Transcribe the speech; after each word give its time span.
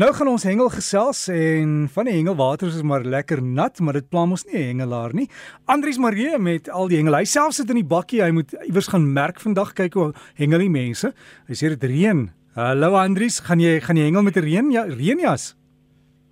Nou 0.00 0.06
gaan 0.16 0.30
ons 0.32 0.44
hengel 0.48 0.70
gesels 0.72 1.18
en 1.28 1.72
van 1.92 2.06
die 2.08 2.14
hengelwater 2.14 2.70
is 2.70 2.80
maar 2.80 3.02
lekker 3.04 3.42
nat, 3.44 3.76
maar 3.84 3.98
dit 3.98 4.06
pla 4.08 4.22
mos 4.24 4.46
nie 4.48 4.62
hengelaar 4.62 5.12
nie. 5.12 5.26
Andries 5.68 5.98
Marie 6.00 6.38
met 6.40 6.70
al 6.72 6.88
die 6.88 6.96
hengel. 6.96 7.18
Hy 7.18 7.26
self 7.28 7.52
sit 7.52 7.68
in 7.68 7.76
die 7.76 7.84
bakkie. 7.90 8.22
Hy 8.24 8.30
moet 8.32 8.54
iewers 8.64 8.88
gaan 8.88 9.04
merk 9.12 9.42
vandag 9.44 9.74
kyk 9.76 9.98
hoe 10.00 10.06
hengel 10.40 10.64
die 10.64 10.72
mense. 10.72 11.10
Hy 11.44 11.58
sê 11.60 11.68
dit 11.74 11.84
reën. 11.90 12.22
Hallo 12.56 12.96
Andries, 12.96 13.42
gaan 13.44 13.60
jy 13.60 13.82
gaan 13.84 14.00
jy 14.00 14.06
hengel 14.08 14.24
met 14.24 14.38
'n 14.40 14.46
reën 14.46 14.70
ja, 14.72 14.86
reënjas? 14.88 15.52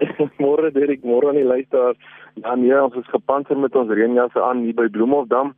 môre 0.44 0.72
Derek, 0.72 1.04
môre 1.04 1.28
aan 1.28 1.36
die 1.36 1.44
luisteraars. 1.44 2.00
Ja 2.40 2.56
nee, 2.56 2.72
ons 2.80 2.96
is 2.96 3.12
gepantser 3.12 3.60
met 3.60 3.76
ons 3.76 3.92
reënjasse 3.92 4.40
aan 4.40 4.64
hier 4.64 4.72
by 4.74 4.88
Bloemhofdam. 4.88 5.52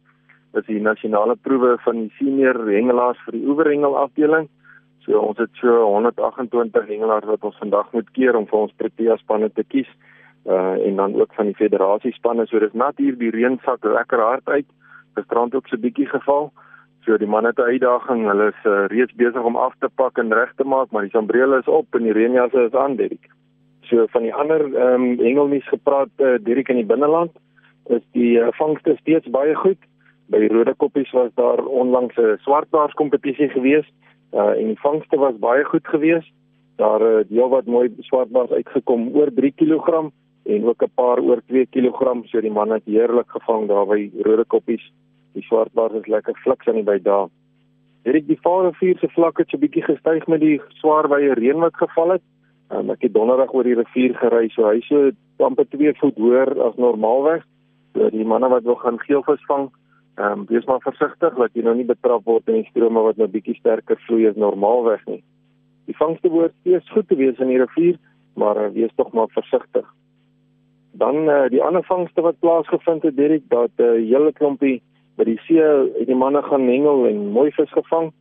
Dit 0.51 0.67
is 0.67 0.75
die 0.75 0.83
nasionale 0.83 1.39
proewe 1.39 1.79
van 1.87 2.03
die 2.03 2.11
senior 2.19 2.67
hengelaars 2.67 3.23
vir 3.27 3.39
die 3.39 3.47
oeverhengel 3.47 3.95
afdeling. 3.95 4.51
So 5.05 5.19
ons 5.19 5.39
het 5.39 5.51
so 5.59 5.83
128 5.83 6.87
hengelaars 6.87 7.27
wat 7.27 7.45
ons 7.49 7.59
vandag 7.59 7.93
moet 7.93 8.11
keer 8.15 8.37
om 8.39 8.47
vir 8.47 8.59
ons 8.59 8.75
Protea 8.79 9.17
spanne 9.19 9.51
te 9.51 9.65
kies. 9.65 9.91
Uh 10.47 10.79
en 10.87 10.97
dan 10.97 11.15
ook 11.21 11.35
van 11.35 11.51
die 11.51 11.59
federasie 11.59 12.13
spanne. 12.15 12.47
So 12.47 12.59
dis 12.59 12.73
nat 12.73 12.99
hier 13.03 13.19
die 13.19 13.31
reën 13.35 13.59
sak 13.65 13.85
lekker 13.85 14.23
hard 14.23 14.49
uit. 14.49 14.67
Gisterand 15.15 15.55
ook 15.55 15.67
so 15.69 15.77
'n 15.77 15.81
bietjie 15.81 16.07
geval. 16.07 16.53
So 17.05 17.17
die 17.19 17.27
manne 17.27 17.49
het 17.49 17.59
'n 17.59 17.71
uitdaging. 17.75 18.27
Hulle 18.27 18.49
is 18.49 18.65
uh, 18.65 18.87
reeds 18.87 19.15
besig 19.15 19.43
om 19.43 19.57
af 19.57 19.75
te 19.79 19.89
pak 19.95 20.19
en 20.19 20.33
reg 20.33 20.53
te 20.57 20.65
maak, 20.65 20.91
maar 20.91 21.03
die 21.03 21.11
sambrele 21.11 21.59
is 21.59 21.69
op 21.69 21.87
en 21.95 22.03
die 22.03 22.13
reënjasse 22.13 22.67
is 22.67 22.75
aan, 22.75 22.97
Dirk. 22.97 23.27
So 23.81 24.07
van 24.07 24.23
die 24.23 24.35
ander 24.35 24.61
ehm 24.75 25.03
um, 25.03 25.19
hengelnuus 25.19 25.69
gepraat 25.69 26.09
uh, 26.19 26.39
Dirk 26.41 26.69
in 26.69 26.77
die 26.77 26.87
binneland 26.87 27.33
is 27.91 28.03
die 28.13 28.39
uh, 28.39 28.47
vangste 28.51 28.97
steeds 29.01 29.31
baie 29.31 29.55
goed. 29.55 29.79
By 30.27 30.39
die 30.39 30.49
Rode 30.49 30.75
Koppies 30.75 31.11
was 31.11 31.35
daar 31.35 31.65
onlangs 31.65 32.17
'n 32.17 32.39
swartbaars 32.39 32.93
kompetisie 32.93 33.49
geweest 33.49 33.93
Uh 34.33 34.55
en 34.57 34.67
die 34.73 34.81
vangste 34.81 35.17
was 35.17 35.39
baie 35.39 35.65
goed 35.65 35.87
geweest. 35.87 36.33
Daar 36.77 37.01
het 37.01 37.31
uh, 37.31 37.37
deel 37.37 37.49
wat 37.49 37.67
mooi 37.67 37.95
swartbaars 38.01 38.51
uitgekom 38.51 39.11
oor 39.15 39.31
3 39.35 39.53
kg 39.53 40.11
en 40.43 40.65
ook 40.65 40.83
'n 40.83 40.93
paar 40.95 41.19
oor 41.21 41.43
2 41.47 41.67
kg. 41.67 42.25
So 42.25 42.41
die 42.41 42.51
man 42.51 42.71
het 42.71 42.85
heerlik 42.85 43.31
gevang 43.31 43.69
daar 43.69 43.87
by 43.87 44.11
rode 44.21 44.45
koppies. 44.45 44.93
Die 45.33 45.43
swartbaars 45.43 45.93
is 45.93 46.07
lekker 46.07 46.35
fliks 46.35 46.67
aan 46.67 46.75
die 46.75 46.83
by 46.83 46.99
daar. 47.03 47.29
Het 48.03 48.15
ek 48.15 48.27
die 48.27 48.39
Vaalrivier 48.43 48.99
se 48.99 49.09
vlakke 49.09 49.45
so 49.47 49.59
bietjie 49.59 49.83
gestyg 49.83 50.27
met 50.27 50.41
die 50.41 50.61
swaar 50.69 51.09
wye 51.09 51.35
reën 51.35 51.61
wat 51.63 51.77
geval 51.77 52.11
het. 52.11 52.23
Um, 52.71 52.91
ek 52.91 53.03
het 53.03 53.15
donderdag 53.15 53.53
oor 53.53 53.65
die 53.69 53.77
rivier 53.77 54.15
gery, 54.17 54.49
so 54.49 54.65
hy 54.65 54.81
so 54.81 55.11
amper 55.45 55.69
2 55.69 55.93
voet 56.01 56.17
hoër 56.17 56.51
as 56.67 56.77
normaalweg. 56.77 57.45
So 57.93 58.09
die 58.11 58.25
manne 58.25 58.49
wat 58.49 58.65
wil 58.65 58.79
gaan 58.81 58.99
geelvis 58.99 59.45
vang, 59.47 59.69
Ehm 60.15 60.41
um, 60.41 60.47
wees 60.47 60.65
maar 60.65 60.81
versigtig 60.81 61.35
dat 61.35 61.55
jy 61.57 61.63
nou 61.65 61.75
nie 61.77 61.89
betrap 61.89 62.25
word 62.29 62.49
in 62.49 62.61
die 62.61 62.69
strome 62.69 63.01
wat 63.01 63.17
nou 63.17 63.29
bietjie 63.33 63.55
sterker 63.57 63.97
vloei 64.07 64.27
as 64.29 64.37
normaalweg 64.37 65.05
nie. 65.09 65.23
Die 65.89 65.97
vangste 65.97 66.29
behoort 66.29 66.55
steeds 66.61 66.91
goed 66.93 67.09
te 67.09 67.17
wees 67.17 67.39
in 67.41 67.49
die 67.49 67.61
rivier, 67.63 67.97
maar 68.37 68.61
uh, 68.61 68.69
wees 68.75 68.93
tog 68.97 69.13
maar 69.17 69.33
versigtig. 69.33 69.87
Dan 70.93 71.29
uh, 71.29 71.49
die 71.49 71.63
ander 71.65 71.85
vangste 71.89 72.21
wat 72.21 72.39
plaasgevind 72.45 73.03
het, 73.09 73.17
Derek, 73.17 73.49
dat 73.49 73.71
'n 73.79 73.83
uh, 73.83 74.05
hele 74.13 74.33
klompie 74.33 74.83
by 75.17 75.25
die 75.25 75.39
see 75.47 75.65
het 75.99 76.07
die 76.07 76.17
manne 76.17 76.43
gaan 76.43 76.69
hengel 76.69 77.07
en 77.07 77.33
mooi 77.33 77.51
vis 77.53 77.73
gevang. 77.73 78.13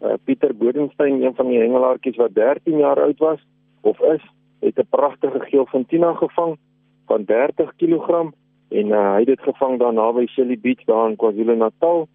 Uh, 0.00 0.16
Pieter 0.24 0.54
Bodenstein, 0.56 1.22
een 1.22 1.34
van 1.34 1.48
die 1.48 1.60
hengelaartjies 1.60 2.16
wat 2.16 2.34
13 2.34 2.78
jaar 2.78 3.00
oud 3.00 3.18
was 3.18 3.40
of 3.80 4.00
is, 4.00 4.24
het 4.60 4.78
'n 4.78 4.88
pragtige 4.90 5.40
geel 5.40 5.66
fontina 5.66 6.12
gevang 6.14 6.58
van 7.06 7.24
30 7.24 7.72
kg 7.76 8.32
en 8.70 8.86
uh, 8.94 9.12
hy 9.14 9.22
het 9.24 9.32
dit 9.32 9.42
gevang 9.42 9.78
daar 9.78 9.94
naby 9.94 10.26
Shelly 10.30 10.58
Beach 10.58 10.84
daar 10.86 11.08
in 11.10 11.16
KwaZulu-Natal 11.18 12.06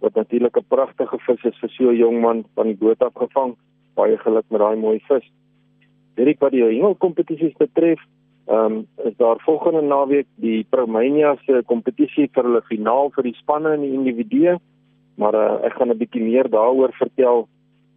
wat 0.00 0.14
natuurlik 0.14 0.56
'n 0.56 0.68
pragtige 0.68 1.18
vis 1.18 1.44
is 1.44 1.58
vir 1.60 1.70
so 1.70 1.90
'n 1.90 1.96
jong 1.96 2.20
man 2.20 2.44
van 2.54 2.66
die 2.66 2.76
boot 2.76 3.02
af 3.02 3.14
gevang. 3.14 3.56
Baie 3.94 4.18
geluk 4.18 4.44
met 4.48 4.60
daai 4.60 4.76
mooi 4.76 5.00
vis. 5.08 5.30
Dirk 6.14 6.40
wat 6.40 6.50
die 6.50 6.64
hengelkompetisies 6.64 7.56
betref 7.56 8.00
ehm 8.46 8.72
um, 8.72 8.86
is 9.04 9.16
daar 9.16 9.38
volgende 9.38 9.82
naweek 9.82 10.26
die 10.34 10.66
Promania 10.70 11.36
se 11.46 11.62
kompetisie 11.66 12.28
vir 12.32 12.44
hulle 12.44 12.62
finaal 12.62 13.10
vir 13.10 13.22
die 13.22 13.36
spanne 13.36 13.72
en 13.72 13.80
die 13.80 13.92
individue. 13.92 14.58
Maar 15.14 15.34
uh, 15.34 15.64
ek 15.66 15.72
gaan 15.72 15.90
'n 15.90 15.98
bietjie 15.98 16.22
meer 16.22 16.50
daaroor 16.50 16.92
vertel 16.92 17.48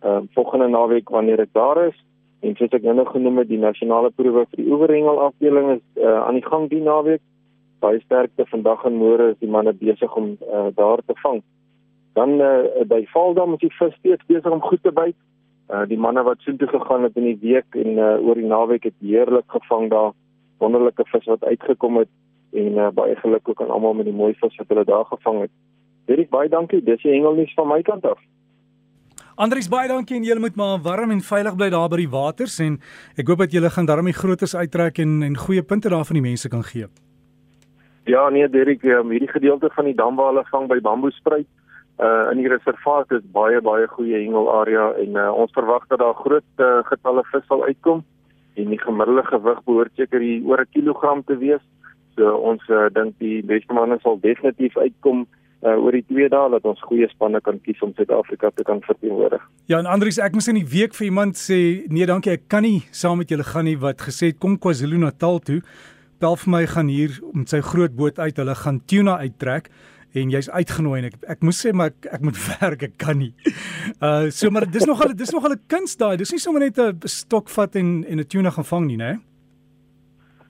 ehm 0.02 0.16
um, 0.16 0.28
volgende 0.34 0.68
naweek 0.68 1.10
wanneer 1.10 1.40
ek 1.40 1.54
daar 1.54 1.88
is. 1.88 1.98
En 2.42 2.56
soos 2.56 2.72
ek 2.72 2.84
nou 2.84 3.06
genoem 3.06 3.38
het 3.38 3.48
die 3.48 3.58
nasionale 3.58 4.12
proewe 4.12 4.46
vir 4.50 4.58
die 4.64 4.72
oeverhengel 4.72 5.20
afdeling 5.20 5.72
is 5.72 6.04
uh, 6.04 6.28
aan 6.28 6.34
die 6.34 6.46
gang 6.46 6.70
die 6.70 6.82
naweek 6.82 7.22
baie 7.84 8.00
sterkte 8.06 8.46
vandag 8.52 8.86
en 8.88 8.98
môre 9.02 9.34
is 9.34 9.40
die 9.44 9.52
manne 9.52 9.74
besig 9.76 10.16
om 10.20 10.34
uh, 10.40 10.70
daar 10.78 11.04
te 11.06 11.16
vang. 11.24 11.42
Dan 12.18 12.40
uh, 12.40 12.84
by 12.90 13.04
Valdam 13.12 13.56
is 13.58 13.64
die 13.66 13.74
vis 13.78 13.96
steeds 14.00 14.26
besig 14.30 14.52
om 14.52 14.64
goed 14.64 14.84
te 14.84 14.94
byt. 14.96 15.18
Uh, 15.70 15.84
die 15.90 16.00
manne 16.00 16.24
wat 16.28 16.44
soontoe 16.46 16.68
gegaan 16.72 17.08
het 17.08 17.18
in 17.20 17.30
die 17.32 17.40
week 17.42 17.80
en 17.80 17.98
uh, 17.98 18.18
oor 18.22 18.40
die 18.40 18.50
naweek 18.50 18.90
het 18.90 18.98
heerlik 19.02 19.48
gevang 19.48 19.90
daar 19.94 20.12
wonderlike 20.62 21.06
vis 21.12 21.30
wat 21.32 21.44
uitgekom 21.44 22.02
het 22.04 22.12
en 22.54 22.78
uh, 22.78 22.90
baie 22.94 23.16
geluk 23.16 23.50
ook 23.50 23.62
aan 23.62 23.72
almal 23.74 23.96
met 23.98 24.06
die 24.06 24.16
mooi 24.16 24.34
vis 24.42 24.60
wat 24.60 24.70
hulle 24.70 24.86
daar 24.86 25.08
gevang 25.10 25.42
het. 25.48 25.54
Dirk 26.12 26.30
baie 26.30 26.50
dankie. 26.52 26.84
Dis 26.84 27.02
die 27.02 27.16
hengelnuus 27.16 27.54
van 27.58 27.72
my 27.72 27.82
kant 27.82 28.06
af. 28.06 28.20
Andries 29.36 29.70
baie 29.72 29.90
dankie 29.90 30.20
en 30.20 30.28
julle 30.28 30.44
moet 30.44 30.60
maar 30.60 30.82
warm 30.86 31.12
en 31.16 31.24
veilig 31.26 31.56
bly 31.58 31.72
daar 31.74 31.90
by 31.90 32.04
die 32.04 32.12
waters 32.12 32.60
en 32.62 32.76
ek 33.18 33.32
hoop 33.32 33.42
dat 33.42 33.56
julle 33.56 33.72
gaan 33.74 33.90
daarmee 33.90 34.14
grootes 34.14 34.54
uittrek 34.54 35.02
en 35.02 35.24
en 35.26 35.40
goeie 35.48 35.64
punte 35.66 35.90
daar 35.90 36.06
van 36.06 36.22
die 36.22 36.28
mense 36.28 36.52
kan 36.54 36.62
gee. 36.64 36.86
Ja, 38.06 38.30
nee, 38.30 38.50
Derek, 38.50 38.84
um, 38.84 39.10
hierdie 39.10 39.32
gedeelte 39.32 39.70
van 39.74 39.86
die 39.86 39.96
dam 39.96 40.16
waar 40.16 40.34
hulle 40.34 40.44
vang 40.52 40.68
by 40.68 40.80
bamboespruit, 40.84 41.48
uh 42.02 42.32
in 42.32 42.42
die 42.42 42.50
reservaat 42.50 43.12
is 43.12 43.22
baie 43.36 43.62
baie 43.62 43.86
goeie 43.88 44.18
hengelarea 44.18 44.90
en 45.04 45.16
uh, 45.16 45.30
ons 45.30 45.54
verwag 45.54 45.86
dat 45.92 46.02
daar 46.02 46.18
groot 46.18 46.64
uh, 46.66 46.82
getalle 46.90 47.22
vis 47.30 47.46
sal 47.48 47.62
uitkom 47.64 48.02
en 48.58 48.74
die 48.74 48.82
gemiddelde 48.82 49.24
gewig 49.28 49.62
behoort 49.68 49.94
seker 49.96 50.20
hier 50.26 50.42
oor 50.50 50.62
'n 50.62 50.74
kilogram 50.74 51.24
te 51.24 51.38
wees. 51.38 51.62
So 52.16 52.34
ons 52.36 52.62
uh, 52.70 52.90
dink 52.94 53.14
die 53.20 53.44
beste 53.46 53.74
manne 53.74 54.00
sal 54.02 54.20
definitief 54.20 54.78
uitkom 54.78 55.28
uh 55.64 55.78
oor 55.80 55.96
die 55.96 56.04
twee 56.10 56.28
dae 56.30 56.50
dat 56.50 56.66
ons 56.66 56.82
goeie 56.82 57.08
spanne 57.08 57.40
kan 57.42 57.60
kies 57.64 57.82
om 57.82 57.94
Suid-Afrika 57.96 58.50
te 58.52 58.64
kan 58.64 58.82
verteenwoordig. 58.82 59.42
Ja, 59.72 59.80
en 59.80 59.86
Andries, 59.86 60.20
ek 60.20 60.34
moes 60.34 60.48
in 60.52 60.60
die 60.60 60.68
week 60.68 60.94
vir 60.94 61.06
iemand 61.06 61.40
sê, 61.40 61.88
nee, 61.88 62.06
dankie, 62.06 62.34
ek 62.36 62.50
kan 62.52 62.64
nie 62.64 62.84
saam 62.92 63.18
met 63.18 63.30
julle 63.32 63.48
gaan 63.48 63.66
nie 63.66 63.78
wat 63.80 64.02
gesê 64.02 64.34
het 64.34 64.40
kom 64.44 64.58
KwaZulu-Natal 64.60 65.40
toe 65.40 65.62
bel 66.24 66.38
vir 66.40 66.52
my 66.54 66.64
gaan 66.72 66.92
hier 66.92 67.18
met 67.34 67.52
sy 67.52 67.60
groot 67.62 67.96
boot 67.96 68.20
uit. 68.20 68.38
Hulle 68.40 68.56
gaan 68.56 68.80
tuna 68.88 69.18
uittrek 69.24 69.70
en 70.14 70.30
jy's 70.30 70.50
uitgenooi 70.54 71.00
en 71.02 71.10
ek 71.10 71.18
ek 71.36 71.44
moes 71.46 71.60
sê 71.64 71.74
maar 71.74 71.92
ek, 71.92 72.08
ek 72.18 72.24
moet 72.24 72.40
werk, 72.62 72.88
ek 72.90 72.98
kan 73.02 73.20
nie. 73.20 73.34
Uh 74.00 74.30
so 74.32 74.54
maar 74.54 74.68
dis 74.70 74.88
nog 74.90 75.02
al 75.04 75.16
dis 75.18 75.34
nog 75.36 75.46
al 75.46 75.58
'n 75.58 75.68
kuns 75.68 75.98
daai. 75.98 76.18
Dis 76.18 76.32
nie 76.32 76.40
sommer 76.40 76.62
net 76.62 76.80
'n 76.80 77.00
stok 77.10 77.50
vat 77.50 77.76
en 77.76 78.04
en 78.06 78.20
'n 78.20 78.30
tuna 78.30 78.52
gaan 78.52 78.70
vang 78.72 78.88
nie, 78.88 78.98
né? 78.98 79.20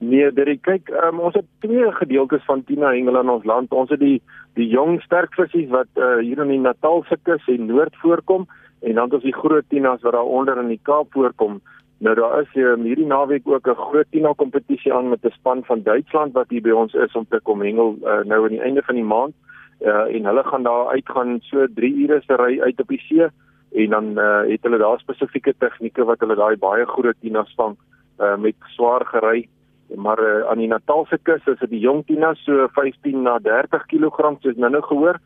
Nee, 0.04 0.32
dit 0.32 0.60
kyk, 0.62 0.90
um, 1.06 1.20
ons 1.20 1.34
het 1.34 1.46
twee 1.64 1.86
gedeeltes 1.92 2.44
van 2.44 2.64
tuna 2.64 2.90
hengel 2.92 3.20
in 3.20 3.30
ons 3.30 3.44
land. 3.44 3.72
Ons 3.72 3.90
het 3.90 4.00
die 4.00 4.20
die 4.54 4.68
jong 4.68 5.00
sterk 5.02 5.34
visse 5.34 5.66
wat 5.70 5.88
uh, 5.96 6.18
hier 6.20 6.42
in 6.42 6.50
die 6.52 6.60
Natalse 6.60 7.16
kus 7.22 7.42
en 7.48 7.66
noord 7.66 7.94
voorkom 8.02 8.46
en 8.82 8.94
dan 8.94 9.04
het 9.08 9.14
ons 9.14 9.24
die 9.24 9.34
groot 9.34 9.64
tunas 9.68 10.02
wat 10.02 10.12
daar 10.12 10.28
onder 10.38 10.60
in 10.60 10.68
die 10.68 10.82
Kaap 10.82 11.08
voorkom. 11.12 11.60
Nou 11.98 12.14
daar 12.14 12.40
is 12.40 12.50
hier 12.52 12.72
um, 12.72 12.82
hierdie 12.82 13.06
naweek 13.06 13.46
ook 13.48 13.68
'n 13.68 13.74
groot 13.74 14.06
Tina 14.10 14.32
kompetisie 14.32 14.92
aan 14.92 15.08
met 15.08 15.24
'n 15.24 15.30
span 15.30 15.64
van 15.64 15.82
Duitsland 15.82 16.32
wat 16.32 16.48
hier 16.48 16.62
by 16.62 16.70
ons 16.70 16.94
is 16.94 17.14
om 17.14 17.26
te 17.28 17.40
kom 17.42 17.62
hengel 17.62 17.96
uh, 18.02 18.24
nou 18.24 18.42
aan 18.42 18.56
die 18.56 18.60
einde 18.60 18.82
van 18.82 18.94
die 18.94 19.04
maand. 19.04 19.34
Uh, 19.80 20.14
en 20.16 20.24
hulle 20.24 20.44
gaan 20.44 20.62
daar 20.62 20.86
uitgaan 20.88 21.38
so 21.40 21.66
3 21.74 21.94
ure 21.94 22.22
se 22.26 22.34
ry 22.34 22.60
uit 22.60 22.80
op 22.80 22.88
die 22.88 23.00
see 23.00 23.28
en 23.72 23.90
dan 23.90 24.04
uh, 24.18 24.40
het 24.46 24.62
hulle 24.62 24.78
daar 24.78 24.98
spesifieke 24.98 25.54
tegnieke 25.58 26.04
wat 26.04 26.20
hulle 26.20 26.34
daai 26.34 26.56
baie 26.56 26.86
groot 26.86 27.16
Tinas 27.20 27.52
vang 27.56 27.76
uh, 28.20 28.36
met 28.36 28.54
swaar 28.76 29.06
gery. 29.06 29.48
Maar 29.94 30.18
uh, 30.18 30.48
aan 30.50 30.58
die 30.58 30.68
Natalse 30.68 31.18
kus 31.22 31.46
is 31.46 31.58
dit 31.58 31.70
die 31.70 31.82
jong 31.82 32.04
Tinas 32.06 32.44
so 32.44 32.68
15 32.72 33.22
na 33.22 33.38
30 33.38 33.86
kg 33.86 34.38
soos 34.40 34.56
nou 34.56 34.70
nou 34.70 34.82
gehoor 34.82 35.18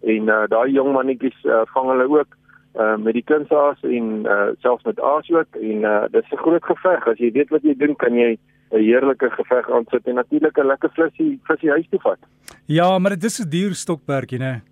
en 0.00 0.28
uh, 0.28 0.44
daai 0.48 0.72
jong 0.72 0.92
mannetjies 0.92 1.44
uh, 1.44 1.64
vang 1.72 1.88
hulle 1.90 2.08
ook 2.18 2.36
uh, 2.74 2.96
met 2.96 3.14
die 3.14 3.24
kunsaas 3.24 3.80
en 3.82 4.26
uh, 4.26 4.50
selfs 4.58 4.84
met 4.84 5.00
aas 5.00 5.30
ook 5.30 5.56
en 5.60 5.86
uh, 5.86 6.04
dis 6.10 6.30
'n 6.32 6.42
groot 6.42 6.64
geveg 6.64 7.08
as 7.08 7.18
jy 7.18 7.30
weet 7.32 7.50
wat 7.50 7.62
jy 7.62 7.74
doen 7.76 7.96
kan 7.96 8.14
jy 8.14 8.36
'n 8.70 8.78
heerlike 8.78 9.30
geveg 9.30 9.70
aansit 9.70 10.06
en 10.06 10.14
natuurlik 10.14 10.58
'n 10.58 10.66
lekker 10.66 10.90
visie 10.90 11.40
visie 11.42 11.70
huis 11.70 11.88
toe 11.90 12.00
vat. 12.00 12.18
Ja, 12.66 12.98
maar 12.98 13.10
dit 13.10 13.24
is 13.24 13.40
'n 13.40 13.48
duur 13.48 13.74
stokperdjie, 13.74 14.38
né? 14.38 14.62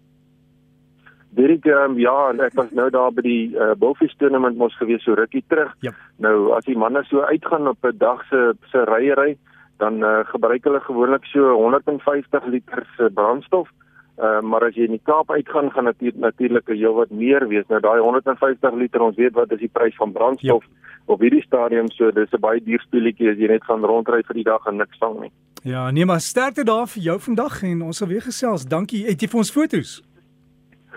Dit 1.34 1.66
um, 1.66 1.98
ja, 1.98 2.28
en 2.30 2.40
ek 2.40 2.54
was 2.54 2.70
nou 2.70 2.90
daar 2.90 3.12
by 3.12 3.22
die 3.22 3.56
uh, 3.56 3.72
Bullfish 3.74 4.14
tournament 4.18 4.56
mos 4.56 4.76
gewees 4.76 5.02
so 5.02 5.14
rukkie 5.14 5.44
terug. 5.48 5.72
Yep. 5.80 5.94
Nou 6.16 6.52
as 6.52 6.64
die 6.64 6.76
manne 6.76 7.04
so 7.04 7.20
uitgaan 7.20 7.68
op 7.68 7.78
'n 7.84 7.96
dag 7.98 8.24
se 8.28 8.54
se 8.70 8.84
ryery, 8.84 9.38
dan 9.78 10.04
uh, 10.04 10.24
gebruik 10.24 10.64
hulle 10.64 10.80
gewoonlik 10.80 11.24
so 11.24 11.54
150 11.54 12.46
liter 12.46 12.86
se 12.96 13.10
brandstof. 13.14 13.68
Uh, 13.68 13.91
maar 14.22 14.62
as 14.68 14.76
jy 14.78 14.84
in 14.86 14.94
die 14.94 15.02
Kaap 15.02 15.30
uitgaan 15.30 15.70
gaan 15.74 15.88
dit 15.98 16.16
natuurlik 16.16 16.68
'n 16.68 16.76
heel 16.76 16.94
wat 16.94 17.10
meer 17.10 17.48
wees. 17.48 17.66
Nou 17.68 17.80
daai 17.80 18.00
150 18.00 18.74
liter, 18.74 19.00
ons 19.00 19.16
weet 19.16 19.32
wat 19.32 19.52
is 19.52 19.58
die 19.58 19.72
prys 19.72 19.96
van 19.96 20.12
brandstof 20.12 20.64
ja. 20.64 20.70
op 21.06 21.20
hierdie 21.20 21.42
stadium, 21.42 21.90
so 21.90 22.10
dis 22.10 22.32
'n 22.32 22.40
baie 22.40 22.62
duur 22.62 22.80
speletjie 22.80 23.30
as 23.30 23.38
jy 23.38 23.48
net 23.48 23.64
gaan 23.64 23.84
rondry 23.84 24.22
vir 24.22 24.34
die 24.34 24.44
dag 24.44 24.66
en 24.66 24.76
niks 24.76 24.98
vang 24.98 25.20
nie. 25.20 25.32
Ja, 25.64 25.90
nee 25.90 26.04
maar 26.04 26.20
sterkte 26.20 26.64
daar 26.64 26.86
vir 26.86 27.02
jou 27.02 27.18
vandag 27.20 27.62
en 27.62 27.82
ons 27.82 27.96
sal 27.96 28.08
weer 28.08 28.22
gesels. 28.22 28.64
Dankie. 28.64 29.06
Het 29.06 29.20
jy 29.20 29.28
vir 29.28 29.38
ons 29.38 29.50
fotos? 29.50 30.02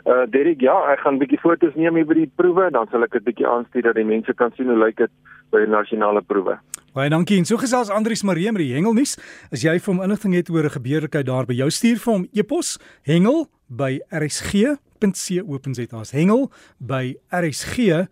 Uh 0.06 0.26
Derek, 0.30 0.62
ja, 0.62 0.76
ek 0.92 1.00
gaan 1.00 1.16
'n 1.16 1.20
bietjie 1.20 1.40
fotos 1.40 1.76
neem 1.76 1.96
hier 1.96 2.06
by 2.06 2.14
die 2.14 2.32
proewe, 2.36 2.72
dan 2.72 2.88
sal 2.92 3.04
ek 3.04 3.12
dit 3.12 3.24
bietjie 3.24 3.48
aanstuur 3.48 3.82
dat 3.82 3.96
die 3.96 4.06
mense 4.06 4.34
kan 4.34 4.52
sien 4.56 4.68
hoe 4.68 4.78
lyk 4.78 4.98
dit 4.98 5.12
by 5.50 5.60
die 5.60 5.72
nasionale 5.72 6.22
proewe. 6.22 6.60
Baie 6.96 7.10
dankie. 7.12 7.36
En 7.38 7.46
so 7.46 7.58
gesels 7.60 7.90
Andrius 7.92 8.22
Maree 8.24 8.52
met 8.56 8.62
die 8.64 8.72
hengelnuus. 8.72 9.18
As 9.52 9.66
jy 9.66 9.74
vir 9.84 9.92
hom 9.92 10.00
inligting 10.06 10.32
het 10.38 10.48
oor 10.50 10.64
'n 10.64 10.72
gebeurlikheid 10.78 11.26
daar 11.28 11.46
by 11.46 11.54
jou 11.54 11.70
stuur 11.70 12.00
vir 12.00 12.14
hom 12.14 12.28
e-pos 12.32 12.80
hengel 13.04 13.50
by 13.68 14.00
rsg.co.za. 14.10 16.04
Hengel 16.12 16.52
by 16.80 17.16
rsg.co.za. 17.32 18.10